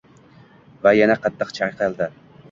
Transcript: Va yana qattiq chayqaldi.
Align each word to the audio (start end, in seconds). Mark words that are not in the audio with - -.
Va 0.87 0.93
yana 0.99 1.17
qattiq 1.25 1.51
chayqaldi. 1.59 2.09